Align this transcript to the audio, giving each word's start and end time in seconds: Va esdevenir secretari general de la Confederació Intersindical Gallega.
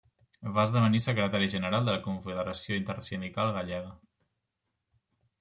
Va 0.53 0.61
esdevenir 0.69 1.01
secretari 1.05 1.49
general 1.55 1.85
de 1.89 1.93
la 1.97 2.01
Confederació 2.07 2.79
Intersindical 2.81 3.53
Gallega. 3.59 3.95